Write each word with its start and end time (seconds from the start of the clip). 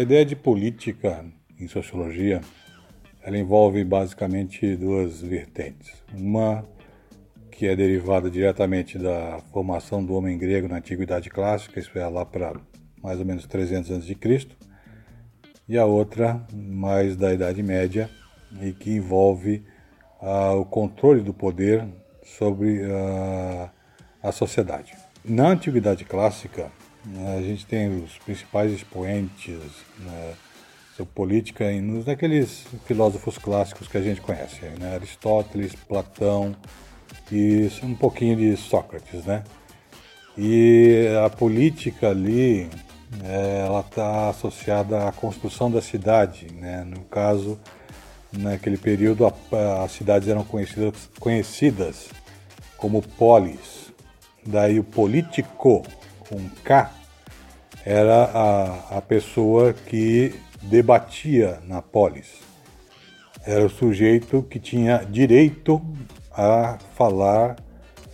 a 0.00 0.02
ideia 0.02 0.24
de 0.24 0.34
política 0.34 1.26
em 1.58 1.68
sociologia 1.68 2.40
ela 3.22 3.36
envolve 3.36 3.84
basicamente 3.84 4.74
duas 4.74 5.20
vertentes. 5.20 5.92
Uma 6.14 6.64
que 7.50 7.66
é 7.66 7.76
derivada 7.76 8.30
diretamente 8.30 8.96
da 8.96 9.40
formação 9.52 10.02
do 10.02 10.14
homem 10.14 10.38
grego 10.38 10.66
na 10.66 10.78
Antiguidade 10.78 11.28
Clássica, 11.28 11.78
isso 11.78 11.90
é 11.98 12.08
lá 12.08 12.24
para 12.24 12.54
mais 13.02 13.18
ou 13.18 13.26
menos 13.26 13.46
300 13.46 13.90
a.C., 13.90 14.48
e 15.68 15.76
a 15.76 15.84
outra 15.84 16.46
mais 16.50 17.14
da 17.14 17.34
Idade 17.34 17.62
Média 17.62 18.08
e 18.62 18.72
que 18.72 18.92
envolve 18.92 19.62
uh, 20.22 20.58
o 20.58 20.64
controle 20.64 21.20
do 21.20 21.34
poder 21.34 21.86
sobre 22.24 22.86
uh, 22.86 23.68
a 24.22 24.32
sociedade. 24.32 24.94
Na 25.22 25.48
Antiguidade 25.48 26.06
Clássica, 26.06 26.72
a 27.36 27.40
gente 27.40 27.66
tem 27.66 28.02
os 28.02 28.18
principais 28.18 28.72
expoentes 28.72 29.58
né, 29.98 30.34
sobre 30.96 31.12
política 31.12 31.64
naqueles 32.06 32.66
filósofos 32.86 33.38
clássicos 33.38 33.88
que 33.88 33.96
a 33.96 34.02
gente 34.02 34.20
conhece, 34.20 34.60
né, 34.78 34.94
Aristóteles, 34.94 35.74
Platão 35.74 36.54
e 37.32 37.70
um 37.82 37.94
pouquinho 37.94 38.36
de 38.36 38.56
Sócrates, 38.56 39.24
né? 39.24 39.44
E 40.36 41.08
a 41.24 41.28
política 41.28 42.10
ali, 42.10 42.68
é, 43.24 43.64
ela 43.66 43.80
está 43.80 44.30
associada 44.30 45.08
à 45.08 45.12
construção 45.12 45.70
da 45.70 45.82
cidade, 45.82 46.52
né? 46.52 46.84
No 46.84 47.00
caso, 47.02 47.58
naquele 48.32 48.78
período, 48.78 49.26
as 49.26 49.92
cidades 49.92 50.28
eram 50.28 50.44
conhecidas, 50.44 51.10
conhecidas 51.18 52.08
como 52.76 53.02
polis. 53.02 53.92
Daí 54.46 54.78
o 54.78 54.84
político, 54.84 55.82
com 56.28 56.48
K, 56.64 56.90
era 57.90 58.24
a, 58.26 58.98
a 58.98 59.02
pessoa 59.02 59.72
que 59.72 60.32
debatia 60.62 61.58
na 61.66 61.82
polis. 61.82 62.40
Era 63.44 63.66
o 63.66 63.68
sujeito 63.68 64.44
que 64.44 64.60
tinha 64.60 64.98
direito 64.98 65.82
a 66.30 66.78
falar 66.94 67.56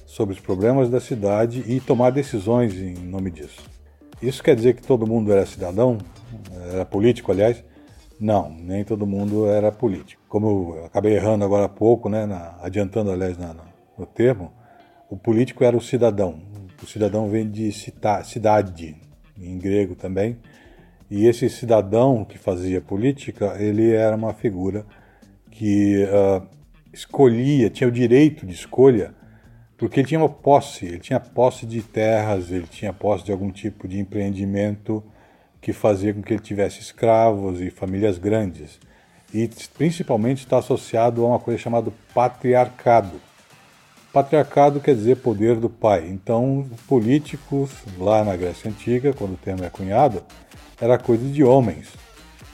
sobre 0.06 0.34
os 0.34 0.41
problemas 0.41 0.88
da 0.88 0.98
cidade 0.98 1.62
e 1.66 1.78
tomar 1.78 2.08
decisões 2.08 2.74
em 2.74 2.94
nome 2.94 3.30
disso. 3.30 3.62
Isso 4.22 4.42
quer 4.42 4.56
dizer 4.56 4.74
que 4.77 4.82
todo 4.82 5.06
mundo 5.06 5.30
era 5.30 5.44
cidadão? 5.44 5.98
Era 6.72 6.86
político, 6.86 7.30
aliás? 7.30 7.62
Não, 8.19 8.48
nem 8.48 8.82
todo 8.82 9.06
mundo 9.06 9.47
era 9.47 9.70
político. 9.70 10.22
Como 10.27 10.77
eu 10.78 10.86
acabei 10.86 11.16
errando 11.16 11.44
agora 11.44 11.66
há 11.66 11.69
pouco, 11.69 12.08
né, 12.08 12.24
na, 12.24 12.56
adiantando, 12.62 13.10
aliás, 13.10 13.36
na, 13.36 13.54
no 13.98 14.06
termo, 14.06 14.50
o 15.10 15.19
político 15.19 15.64
era 15.64 15.77
o 15.77 15.82
cidadão. 15.82 16.41
O 16.82 16.86
cidadão 16.86 17.28
vem 17.28 17.50
de 17.50 17.70
cita, 17.72 18.24
cidade, 18.24 18.97
em 19.40 19.58
grego 19.58 19.94
também. 19.94 20.36
E 21.10 21.26
esse 21.26 21.48
cidadão 21.48 22.24
que 22.24 22.36
fazia 22.36 22.80
política, 22.80 23.56
ele 23.58 23.92
era 23.92 24.16
uma 24.16 24.34
figura 24.34 24.84
que 25.50 26.04
uh, 26.04 26.47
escolhia, 26.92 27.70
tinha 27.70 27.88
o 27.88 27.92
direito 27.92 28.44
de 28.44 28.54
escolha, 28.54 29.14
porque 29.76 30.00
ele 30.00 30.08
tinha 30.08 30.20
uma 30.20 30.28
posse, 30.28 30.86
ele 30.86 30.98
tinha 30.98 31.20
posse 31.20 31.66
de 31.66 31.82
terras, 31.82 32.50
ele 32.50 32.66
tinha 32.66 32.92
posse 32.92 33.25
de 33.25 33.32
algum 33.32 33.50
tipo 33.50 33.86
de 33.86 33.98
empreendimento 33.98 35.04
que 35.60 35.72
fazia 35.72 36.14
com 36.14 36.22
que 36.22 36.32
ele 36.32 36.42
tivesse 36.42 36.80
escravos 36.80 37.60
e 37.60 37.70
famílias 37.70 38.19
grandes. 38.19 38.78
E 39.34 39.48
principalmente 39.76 40.38
está 40.38 40.58
associado 40.58 41.25
a 41.25 41.28
uma 41.28 41.38
coisa 41.38 41.60
chamada 41.60 41.92
patriarcado. 42.14 43.20
Patriarcado 44.12 44.81
quer 44.81 44.94
dizer 44.94 45.17
poder 45.17 45.56
do 45.56 45.69
pai. 45.69 46.09
Então, 46.09 46.69
políticos 46.89 47.71
lá 47.99 48.25
na 48.25 48.37
Grécia 48.37 48.71
Antiga, 48.71 49.12
quando 49.12 49.34
o 49.34 49.39
termo 49.39 49.65
é 49.65 49.71
cunhado, 49.71 50.22
era 50.81 50.99
coisa 50.99 51.27
de 51.28 51.44
homens. 51.44 51.89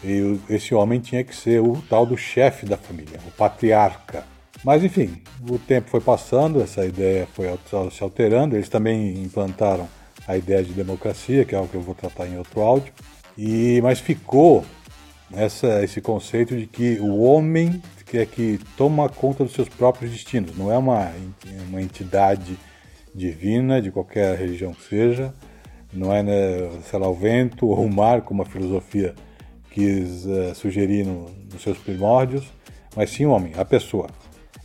E 0.04 0.38
esse 0.48 0.74
homem 0.74 0.98
tinha 0.98 1.22
que 1.22 1.34
ser 1.34 1.60
o 1.60 1.80
tal 1.88 2.04
do 2.04 2.16
chefe 2.16 2.66
da 2.66 2.76
família, 2.76 3.20
o 3.26 3.30
patriarca. 3.30 4.24
Mas 4.64 4.82
enfim, 4.82 5.22
o 5.48 5.58
tempo 5.58 5.90
foi 5.90 6.00
passando, 6.00 6.60
essa 6.60 6.84
ideia 6.84 7.26
foi 7.32 7.46
se 7.90 8.02
alterando. 8.02 8.56
Eles 8.56 8.68
também 8.68 9.22
implantaram 9.22 9.88
a 10.26 10.36
ideia 10.36 10.62
de 10.62 10.72
democracia, 10.72 11.44
que 11.44 11.54
é 11.54 11.58
algo 11.58 11.70
que 11.70 11.76
eu 11.76 11.80
vou 11.80 11.94
tratar 11.94 12.26
em 12.26 12.38
outro 12.38 12.60
áudio. 12.60 12.92
E 13.36 13.80
mas 13.82 13.98
ficou 13.98 14.64
essa, 15.32 15.82
esse 15.82 16.00
conceito 16.00 16.56
de 16.56 16.66
que 16.66 16.98
o 17.00 17.20
homem 17.20 17.82
que 18.12 18.18
é 18.18 18.26
que 18.26 18.60
toma 18.76 19.08
conta 19.08 19.42
dos 19.42 19.54
seus 19.54 19.70
próprios 19.70 20.10
destinos, 20.10 20.54
não 20.54 20.70
é 20.70 20.76
uma, 20.76 21.10
uma 21.70 21.80
entidade 21.80 22.58
divina 23.14 23.80
de 23.80 23.90
qualquer 23.90 24.36
religião 24.36 24.74
que 24.74 24.82
seja, 24.86 25.32
não 25.90 26.12
é, 26.12 26.22
né, 26.22 26.70
sei 26.90 26.98
lá, 26.98 27.08
o 27.08 27.14
vento 27.14 27.66
ou 27.66 27.86
o 27.86 27.90
mar, 27.90 28.20
como 28.20 28.42
a 28.42 28.44
filosofia 28.44 29.14
quis 29.70 30.26
uh, 30.26 30.54
sugerir 30.54 31.06
no, 31.06 31.30
nos 31.50 31.62
seus 31.62 31.78
primórdios, 31.78 32.44
mas 32.94 33.08
sim 33.08 33.24
o 33.24 33.30
homem, 33.30 33.54
a 33.56 33.64
pessoa. 33.64 34.08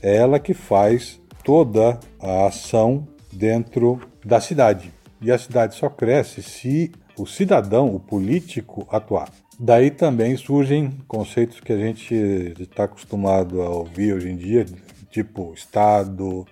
É 0.02 0.18
ela 0.18 0.42
que 0.42 0.54
faz 0.54 1.18
toda 1.42 2.02
a 2.20 2.48
ação 2.48 3.08
dentro 3.32 4.02
da 4.26 4.42
cidade. 4.42 4.92
E 5.22 5.32
a 5.32 5.38
cidade 5.38 5.74
só 5.76 5.88
cresce 5.90 6.44
se 6.44 6.92
o 7.18 7.26
cidadão, 7.26 7.96
o 7.96 8.00
político, 8.00 8.86
atuar. 8.92 9.30
Daí 9.60 9.90
também 9.90 10.38
surgem 10.38 10.92
conceitos 11.08 11.60
que 11.60 11.74
a 11.74 11.78
gente 11.78 12.14
está 12.60 12.84
acostumado 12.84 13.62
a 13.62 13.70
ouvir 13.70 14.14
hoje 14.14 14.30
em 14.30 14.36
dia, 14.36 14.66
tipo 15.10 15.52
Estado, 15.54 16.46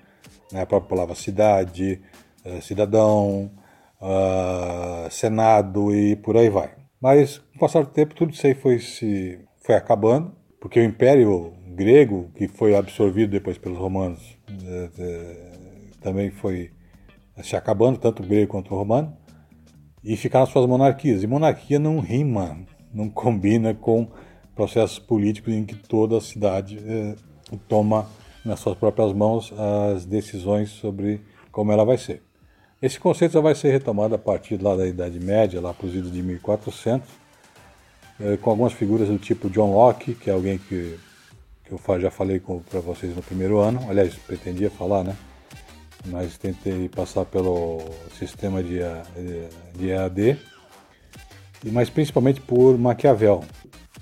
né, 0.52 0.62
a 0.62 0.66
própria 0.66 0.90
palavra 0.90 1.14
cidade, 1.14 2.02
eh, 2.44 2.62
cidadão, 2.62 3.52
uh, 4.02 5.10
Senado 5.12 5.94
e 5.94 6.16
por 6.16 6.36
aí 6.36 6.50
vai. 6.50 6.72
Mas, 7.00 7.38
com 7.38 7.58
o 7.58 7.60
passar 7.60 7.84
do 7.84 7.90
tempo, 7.92 8.16
tudo 8.16 8.34
isso 8.34 8.48
aí 8.48 8.56
foi, 8.56 8.80
se, 8.80 9.40
foi 9.64 9.76
acabando, 9.76 10.34
porque 10.60 10.80
o 10.80 10.84
Império 10.84 11.54
Grego, 11.76 12.32
que 12.36 12.48
foi 12.48 12.76
absorvido 12.76 13.32
depois 13.32 13.58
pelos 13.58 13.78
romanos, 13.78 14.38
é, 14.66 14.90
é, 14.98 15.36
também 16.02 16.32
foi 16.32 16.72
se 17.44 17.56
acabando, 17.56 18.00
tanto 18.00 18.24
o 18.24 18.26
grego 18.26 18.52
quanto 18.52 18.74
o 18.74 18.78
romano, 18.78 19.16
e 20.04 20.16
ficaram 20.16 20.46
suas 20.46 20.66
monarquias. 20.66 21.22
E 21.22 21.28
monarquia 21.28 21.78
não 21.78 22.00
rima, 22.00 22.58
não 22.96 23.10
combina 23.10 23.74
com 23.74 24.08
processos 24.56 24.98
políticos 24.98 25.54
em 25.54 25.66
que 25.66 25.76
toda 25.76 26.18
a 26.18 26.22
cidade 26.22 26.80
é, 26.88 27.16
toma 27.68 28.08
nas 28.44 28.62
suas 28.62 28.78
próprias 28.78 29.12
mãos 29.12 29.54
as 29.94 30.06
decisões 30.06 30.70
sobre 30.70 31.22
como 31.52 31.72
ela 31.72 31.84
vai 31.84 31.98
ser. 31.98 32.24
Esse 32.82 33.00
conceito 33.00 33.34
já 33.34 33.42
vai 33.42 33.56
ser 33.56 33.72
retomado 33.72 34.16
a 34.16 34.18
partir 34.18 34.62
lá 34.62 34.76
da 34.76 34.88
Idade 34.88 35.20
Média, 35.20 35.60
lá 35.60 35.74
para 35.74 35.88
os 35.88 35.96
idos 35.96 36.12
de 36.12 36.22
1400, 36.22 37.08
é, 38.20 38.38
com 38.38 38.50
algumas 38.50 38.74
figuras 38.74 39.10
do 39.10 39.18
tipo 39.18 39.50
John 39.50 39.74
Locke, 39.74 40.14
que 40.14 40.30
é 40.30 40.34
alguém 40.34 40.58
que, 40.58 40.98
que 41.66 41.72
eu 41.72 42.00
já 42.00 42.12
falei 42.12 42.42
para 42.70 42.80
vocês 42.80 43.16
no 43.16 43.22
primeiro 43.22 43.58
ano, 43.60 43.80
aliás, 43.90 44.14
pretendia 44.16 44.70
falar, 44.70 45.04
né? 45.04 45.16
Mas 46.06 46.38
tentei 46.38 46.88
passar 46.88 47.26
pelo 47.26 47.82
sistema 48.18 48.62
de, 48.62 48.80
de 49.76 49.90
EAD, 49.90 50.38
mas 51.72 51.90
principalmente 51.90 52.42
por 52.42 52.78
Maquiavel. 52.78 53.44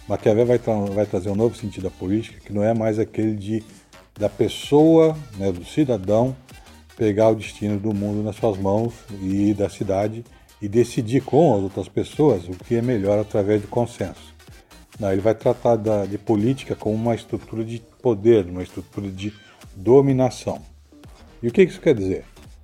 Maquiavel 0.07 0.45
vai, 0.45 0.59
tra 0.59 0.73
vai 0.73 1.05
trazer 1.05 1.29
um 1.29 1.35
novo 1.35 1.55
sentido 1.55 1.87
à 1.87 1.91
política, 1.91 2.39
que 2.39 2.51
não 2.51 2.63
é 2.63 2.73
mais 2.73 2.99
aquele 2.99 3.35
de 3.35 3.63
da 4.17 4.29
pessoa, 4.29 5.17
né, 5.37 5.51
do 5.51 5.65
cidadão, 5.65 6.35
pegar 6.95 7.29
o 7.29 7.35
destino 7.35 7.79
do 7.79 7.93
mundo 7.93 8.23
nas 8.23 8.35
suas 8.35 8.57
mãos 8.57 8.93
e 9.21 9.53
da 9.53 9.69
cidade 9.69 10.23
e 10.61 10.67
decidir 10.67 11.21
com 11.21 11.55
as 11.55 11.63
outras 11.63 11.87
pessoas 11.87 12.47
o 12.47 12.51
que 12.51 12.75
é 12.75 12.81
melhor 12.81 13.19
através 13.19 13.61
do 13.61 13.67
consenso. 13.67 14.33
Não, 14.99 15.11
ele 15.11 15.21
vai 15.21 15.33
tratar 15.33 15.75
da, 15.75 16.05
de 16.05 16.17
política 16.17 16.75
como 16.75 16.95
uma 16.95 17.15
estrutura 17.15 17.65
de 17.65 17.81
poder, 18.01 18.45
uma 18.45 18.61
estrutura 18.61 19.09
de 19.09 19.33
dominação. 19.75 20.61
E 21.41 21.47
o 21.47 21.51
que 21.51 21.63
isso 21.63 21.81
quer 21.81 21.95
dizer? 21.95 22.23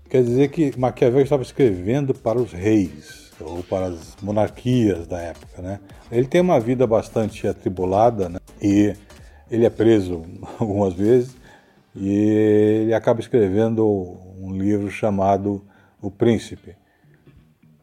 Quer 0.10 0.24
dizer 0.24 0.50
que 0.50 0.78
Maquiavel 0.78 1.22
estava 1.22 1.42
escrevendo 1.42 2.13
para 2.13 2.40
os 2.40 2.54
reis 2.54 3.28
ou 3.39 3.63
para 3.63 3.88
as 3.88 4.15
monarquias 4.21 5.07
da 5.07 5.19
época, 5.19 5.62
né? 5.62 5.80
Ele 6.12 6.27
tem 6.27 6.41
uma 6.41 6.59
vida 6.59 6.86
bastante 6.86 7.47
atribulada, 7.47 8.30
né? 8.30 8.39
E 8.62 8.94
ele 9.50 9.65
é 9.65 9.69
preso 9.69 10.24
algumas 10.59 10.94
vezes 10.94 11.36
e 11.95 12.09
ele 12.09 12.94
acaba 12.94 13.19
escrevendo 13.19 13.86
um 14.39 14.51
livro 14.51 14.89
chamado 14.89 15.63
O 16.01 16.12
Príncipe. 16.12 16.75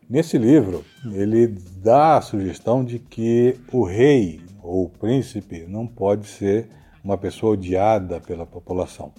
Nesse 0.08 0.38
livro, 0.38 0.84
ele 1.12 1.48
dá 1.82 2.16
a 2.16 2.22
sugestão 2.22 2.84
de 2.84 3.00
que 3.00 3.58
o 3.72 3.84
rei 3.84 4.40
ou 4.62 4.84
o 4.84 4.88
príncipe 4.88 5.66
não 5.68 5.84
pode 5.84 6.28
ser 6.28 6.68
uma 7.02 7.18
pessoa 7.18 7.54
odiada 7.54 8.20
pela 8.20 8.46
população. 8.46 9.12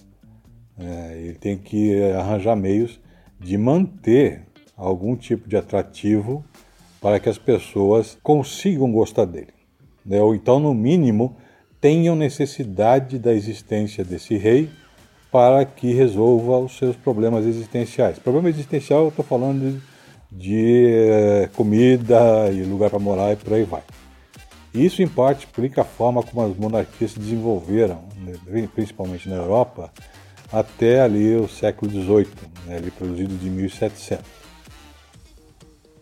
É, 0.78 1.18
ele 1.18 1.34
tem 1.34 1.58
que 1.58 2.02
arranjar 2.12 2.56
meios 2.56 2.98
de 3.38 3.58
manter 3.58 4.46
algum 4.78 5.16
tipo 5.16 5.48
de 5.48 5.56
atrativo 5.56 6.42
para 7.00 7.20
que 7.20 7.28
as 7.28 7.36
pessoas 7.36 8.16
consigam 8.22 8.90
gostar 8.90 9.26
dele. 9.26 9.52
Né? 10.06 10.20
Ou 10.22 10.34
então, 10.34 10.58
no 10.58 10.72
mínimo, 10.72 11.36
tenham 11.80 12.16
necessidade 12.16 13.18
da 13.18 13.34
existência 13.34 14.02
desse 14.02 14.36
rei 14.36 14.70
para 15.30 15.64
que 15.66 15.92
resolva 15.92 16.58
os 16.58 16.78
seus 16.78 16.96
problemas 16.96 17.44
existenciais. 17.44 18.18
Problema 18.18 18.48
existencial, 18.48 19.02
eu 19.02 19.08
estou 19.08 19.24
falando 19.24 19.72
de 19.72 19.98
de 20.30 20.86
eh, 20.86 21.48
comida 21.54 22.50
e 22.52 22.62
lugar 22.62 22.90
para 22.90 22.98
morar 22.98 23.32
e 23.32 23.36
por 23.36 23.54
aí 23.54 23.64
vai. 23.64 23.82
Isso, 24.74 25.02
em 25.02 25.08
parte, 25.08 25.46
explica 25.46 25.80
a 25.80 25.84
forma 25.84 26.22
como 26.22 26.44
as 26.46 26.56
monarquias 26.56 27.12
se 27.12 27.18
desenvolveram, 27.18 28.04
né, 28.18 28.68
principalmente 28.74 29.28
na 29.28 29.36
Europa, 29.36 29.90
até 30.52 31.00
ali 31.00 31.34
o 31.34 31.48
século 31.48 31.90
XVIII, 31.90 32.28
né, 32.66 32.76
ali 32.76 32.90
produzido 32.90 33.34
de 33.34 33.48
1700. 33.48 34.24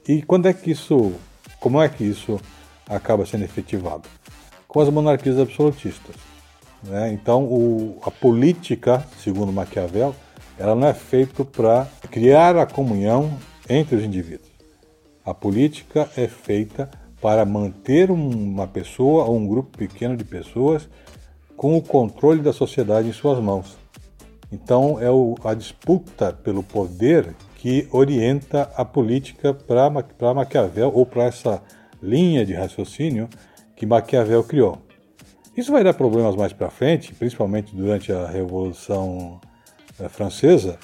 E 0.08 0.22
quando 0.22 0.46
é 0.46 0.52
que 0.52 0.70
isso, 0.70 1.12
como 1.58 1.82
é 1.82 1.88
que 1.88 2.04
isso 2.04 2.40
acaba 2.88 3.26
sendo 3.26 3.44
efetivado? 3.44 4.08
Com 4.68 4.80
as 4.80 4.88
monarquias 4.88 5.38
absolutistas. 5.38 6.14
Né? 6.84 7.12
Então, 7.12 7.44
o, 7.44 7.98
a 8.02 8.10
política, 8.10 9.04
segundo 9.18 9.52
Maquiavel, 9.52 10.14
ela 10.58 10.74
não 10.74 10.86
é 10.86 10.94
feita 10.94 11.44
para 11.44 11.88
criar 12.10 12.56
a 12.56 12.66
comunhão 12.66 13.36
entre 13.68 13.96
os 13.96 14.04
indivíduos. 14.04 14.48
A 15.24 15.34
política 15.34 16.08
é 16.16 16.28
feita 16.28 16.88
para 17.20 17.44
manter 17.44 18.10
uma 18.10 18.68
pessoa 18.68 19.24
ou 19.24 19.36
um 19.36 19.46
grupo 19.46 19.76
pequeno 19.76 20.16
de 20.16 20.22
pessoas 20.22 20.88
com 21.56 21.76
o 21.76 21.82
controle 21.82 22.40
da 22.40 22.52
sociedade 22.52 23.08
em 23.08 23.12
suas 23.12 23.42
mãos. 23.42 23.76
Então 24.52 25.00
é 25.00 25.10
o, 25.10 25.34
a 25.42 25.52
disputa 25.52 26.32
pelo 26.32 26.62
poder 26.62 27.34
que 27.66 27.88
orienta 27.90 28.70
a 28.76 28.84
política 28.84 29.52
para 29.52 30.32
Maquiavel 30.32 30.92
ou 30.94 31.04
para 31.04 31.24
essa 31.24 31.60
linha 32.00 32.46
de 32.46 32.52
raciocínio 32.52 33.28
que 33.74 33.84
Maquiavel 33.84 34.44
criou. 34.44 34.78
Isso 35.56 35.72
vai 35.72 35.82
dar 35.82 35.92
problemas 35.92 36.36
mais 36.36 36.52
para 36.52 36.70
frente, 36.70 37.12
principalmente 37.12 37.74
durante 37.74 38.12
a 38.12 38.24
Revolução 38.28 39.40
eh, 39.98 40.08
Francesa, 40.08 40.78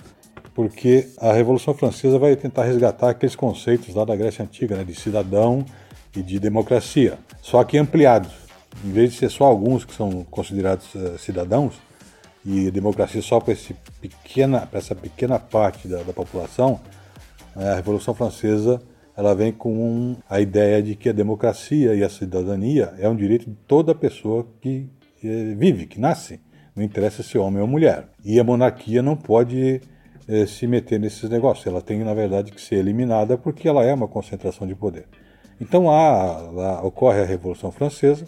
porque 0.55 1.07
a 1.19 1.33
Revolução 1.33 1.73
Francesa 1.73 2.19
vai 2.19 2.35
tentar 2.35 2.65
resgatar 2.65 3.11
aqueles 3.11 3.37
conceitos 3.37 3.95
lá 3.95 4.05
da 4.05 4.17
Grécia 4.17 4.45
Antiga, 4.45 4.75
né, 4.75 4.83
de 4.83 4.97
cidadão 4.97 5.65
e 6.17 6.21
de 6.21 6.41
democracia, 6.41 7.17
só 7.41 7.63
que 7.63 7.79
ampliados. 7.79 8.33
Em 8.85 8.91
vez 8.91 9.13
de 9.13 9.19
ser 9.19 9.31
só 9.31 9.45
alguns 9.45 9.85
que 9.85 9.95
são 9.95 10.25
considerados 10.25 10.93
uh, 10.97 11.17
cidadãos, 11.17 11.75
e 12.45 12.71
democracia 12.71 13.23
só 13.23 13.41
para 13.41 13.53
essa 14.73 14.95
pequena 14.95 15.39
parte 15.39 15.87
da, 15.87 16.03
da 16.03 16.13
população, 16.13 16.81
né, 17.55 17.73
a 17.73 17.75
Revolução 17.77 18.15
Francesa 18.15 18.81
ela 19.17 19.35
vem 19.35 19.53
com 19.53 20.17
a 20.29 20.41
ideia 20.41 20.83
de 20.83 20.95
que 20.95 21.09
a 21.09 21.13
democracia 21.13 21.95
e 21.95 22.03
a 22.03 22.09
cidadania 22.09 22.95
é 22.99 23.09
um 23.09 23.17
direito 23.17 23.49
de 23.49 23.57
toda 23.67 23.95
pessoa 23.95 24.47
que 24.61 24.89
eh, 25.23 25.55
vive, 25.57 25.87
que 25.87 26.01
nasce, 26.01 26.41
não 26.75 26.83
interessa 26.83 27.23
se 27.23 27.37
é 27.37 27.41
homem 27.41 27.61
ou 27.61 27.69
mulher. 27.69 28.09
E 28.25 28.41
a 28.41 28.45
monarquia 28.45 29.03
não 29.03 29.15
pode 29.15 29.83
eh, 30.27 30.47
se 30.47 30.67
meter 30.67 30.99
nesses 30.99 31.29
negócios, 31.29 31.67
ela 31.67 31.83
tem, 31.83 32.03
na 32.03 32.15
verdade, 32.15 32.53
que 32.53 32.61
ser 32.61 32.77
eliminada 32.77 33.37
porque 33.37 33.69
ela 33.69 33.85
é 33.85 33.93
uma 33.93 34.09
concentração 34.09 34.67
de 34.67 34.75
poder. 34.75 35.07
Então 35.61 35.91
há, 35.91 36.51
lá, 36.51 36.83
ocorre 36.83 37.21
a 37.21 37.27
Revolução 37.27 37.71
Francesa 37.71 38.25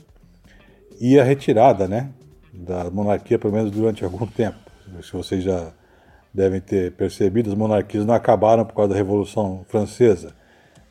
e 1.00 1.18
a 1.18 1.24
retirada 1.24 1.88
né, 1.88 2.10
da 2.54 2.90
monarquia, 2.90 3.38
pelo 3.38 3.52
menos 3.52 3.70
durante 3.70 4.04
algum 4.04 4.26
tempo. 4.28 4.58
Se 5.02 5.12
vocês 5.12 5.42
já 5.42 5.72
devem 6.32 6.60
ter 6.60 6.92
percebido, 6.92 7.50
as 7.50 7.56
monarquias 7.56 8.04
não 8.04 8.14
acabaram 8.14 8.64
por 8.64 8.74
causa 8.74 8.90
da 8.90 8.96
Revolução 8.96 9.64
Francesa. 9.68 10.34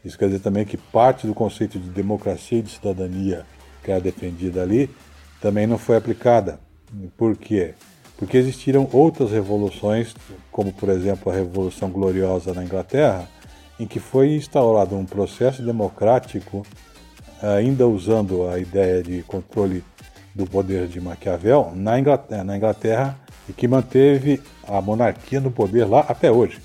Isso 0.03 0.17
quer 0.17 0.25
dizer 0.27 0.39
também 0.39 0.65
que 0.65 0.77
parte 0.77 1.25
do 1.27 1.33
conceito 1.33 1.79
de 1.79 1.89
democracia 1.89 2.59
e 2.59 2.61
de 2.61 2.71
cidadania 2.71 3.45
que 3.83 3.91
era 3.91 3.99
defendida 3.99 4.61
ali 4.61 4.89
também 5.41 5.67
não 5.67 5.77
foi 5.77 5.97
aplicada. 5.97 6.59
Por 7.17 7.35
quê? 7.35 7.73
Porque 8.17 8.37
existiram 8.37 8.87
outras 8.93 9.31
revoluções, 9.31 10.15
como 10.51 10.71
por 10.71 10.89
exemplo 10.89 11.31
a 11.31 11.35
Revolução 11.35 11.89
Gloriosa 11.89 12.53
na 12.53 12.63
Inglaterra, 12.63 13.27
em 13.79 13.85
que 13.85 13.99
foi 13.99 14.35
instaurado 14.35 14.95
um 14.95 15.05
processo 15.05 15.61
democrático, 15.61 16.65
ainda 17.41 17.85
usando 17.85 18.47
a 18.47 18.57
ideia 18.57 19.03
de 19.03 19.21
controle 19.23 19.83
do 20.33 20.45
poder 20.45 20.87
de 20.87 20.99
Maquiavel 20.99 21.71
na 21.75 21.99
Inglaterra, 21.99 22.43
na 22.43 22.57
Inglaterra 22.57 23.19
e 23.47 23.53
que 23.53 23.67
manteve 23.67 24.41
a 24.67 24.81
monarquia 24.81 25.39
no 25.39 25.51
poder 25.51 25.85
lá 25.85 26.01
até 26.01 26.31
hoje. 26.31 26.59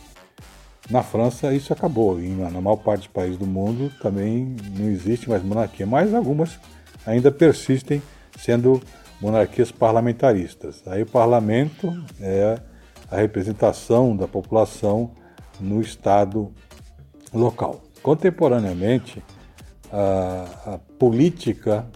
Na 0.91 1.03
França 1.03 1.53
isso 1.53 1.73
acabou, 1.73 2.19
e 2.19 2.29
na 2.31 2.61
maior 2.63 2.77
parte 2.77 3.01
dos 3.01 3.09
países 3.09 3.37
do 3.37 3.47
mundo 3.47 3.93
também 4.01 4.57
não 4.75 4.87
existe 4.87 5.29
mais 5.29 5.43
monarquia, 5.43 5.87
mas 5.87 6.15
algumas 6.15 6.59
ainda 7.07 7.31
persistem 7.31 8.01
sendo 8.39 8.81
monarquias 9.21 9.71
parlamentaristas. 9.71 10.83
Aí 10.87 11.03
o 11.03 11.07
parlamento 11.07 11.93
é 12.21 12.59
a 13.11 13.17
representação 13.17 14.17
da 14.17 14.27
população 14.27 15.11
no 15.61 15.81
Estado 15.83 16.51
local. 17.35 17.83
Contemporaneamente, 18.03 19.23
a, 19.93 20.75
a 20.75 20.79
política 20.99 21.87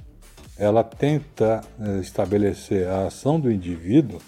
ela 0.56 0.84
tenta 0.84 1.62
eh, 1.80 1.98
estabelecer 2.00 2.86
a 2.88 3.06
ação 3.06 3.40
do 3.40 3.50
indivíduo, 3.50 4.20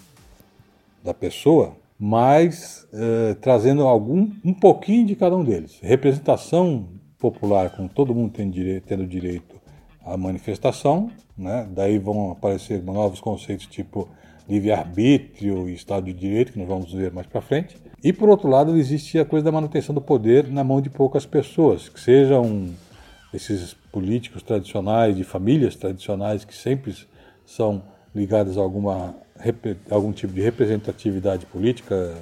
da 1.03 1.13
pessoa, 1.13 1.75
mas 1.99 2.87
eh, 2.93 3.35
trazendo 3.39 3.83
algum 3.83 4.31
um 4.43 4.53
pouquinho 4.53 5.05
de 5.05 5.15
cada 5.15 5.35
um 5.35 5.43
deles. 5.43 5.79
Representação 5.81 6.87
popular, 7.17 7.75
com 7.75 7.87
todo 7.87 8.13
mundo 8.13 8.33
tendo 8.33 8.51
direito, 8.51 8.85
tendo 8.85 9.05
direito 9.05 9.55
à 10.03 10.17
manifestação, 10.17 11.09
né? 11.37 11.67
daí 11.71 11.97
vão 11.97 12.31
aparecer 12.31 12.83
novos 12.83 13.19
conceitos 13.19 13.67
tipo 13.67 14.07
livre-arbítrio 14.47 15.67
e 15.67 15.73
Estado 15.73 16.05
de 16.05 16.13
Direito, 16.13 16.53
que 16.53 16.59
nós 16.59 16.67
vamos 16.67 16.93
ver 16.93 17.11
mais 17.11 17.27
para 17.27 17.41
frente. 17.41 17.77
E 18.03 18.13
por 18.13 18.29
outro 18.29 18.47
lado, 18.47 18.77
existe 18.77 19.17
a 19.17 19.25
coisa 19.25 19.45
da 19.45 19.51
manutenção 19.51 19.95
do 19.95 20.01
poder 20.01 20.47
na 20.47 20.63
mão 20.63 20.79
de 20.79 20.89
poucas 20.89 21.25
pessoas, 21.25 21.89
que 21.89 21.99
sejam 21.99 22.69
esses 23.35 23.73
políticos 23.91 24.41
tradicionais, 24.41 25.15
de 25.15 25.23
famílias 25.23 25.75
tradicionais 25.75 26.45
que 26.45 26.55
sempre 26.55 26.95
são 27.45 27.83
ligadas 28.13 28.57
a 28.57 28.61
alguma, 28.61 29.15
algum 29.89 30.11
tipo 30.11 30.33
de 30.33 30.41
representatividade 30.41 31.45
política, 31.45 32.15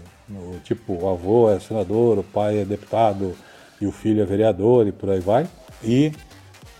tipo 0.64 0.94
o 0.94 1.10
avô 1.10 1.50
é 1.50 1.60
senador, 1.60 2.18
o 2.18 2.24
pai 2.24 2.60
é 2.60 2.66
deputado 2.66 3.36
e 3.80 3.86
o 3.86 3.92
filho 3.92 4.22
é 4.22 4.26
vereador 4.26 4.88
e 4.88 4.92
por 4.92 5.10
aí 5.10 5.20
vai. 5.20 5.48
E 5.84 6.12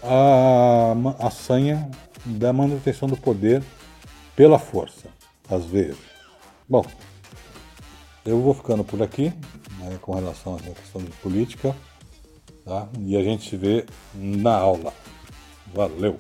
a, 0.02 0.96
a 1.20 1.30
sanha 1.30 1.90
da 2.26 2.52
manutenção 2.52 3.08
do 3.08 3.18
poder 3.18 3.62
pela 4.36 4.58
força, 4.58 5.10
às 5.50 5.66
vezes. 5.66 5.98
Bom, 6.68 6.84
eu 8.26 8.42
vou 8.42 8.54
ficando 8.54 8.84
por 8.84 9.02
aqui 9.02 9.34
né, 9.80 9.98
com 10.02 10.14
relação 10.14 10.56
essa 10.56 10.72
questão 10.72 11.02
de 11.02 11.12
política. 11.12 11.76
Tá? 12.66 12.88
E 13.00 13.18
a 13.18 13.24
gente 13.24 13.50
se 13.50 13.58
vê 13.58 13.86
na 14.14 14.56
aula. 14.56 14.94
Valeu! 15.74 16.18